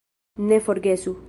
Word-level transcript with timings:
Ne 0.37 0.59
forgesu! 0.59 1.17